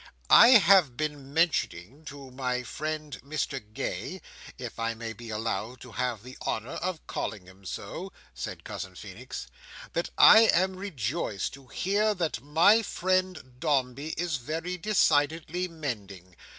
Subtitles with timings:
[0.31, 4.19] "I have been mentioning to my friend Mr Gay,
[4.57, 8.95] if I may be allowed to have the honour of calling him so," said Cousin
[8.95, 9.45] Feenix,
[9.93, 16.35] "that I am rejoiced to hear that my friend Dombey is very decidedly mending.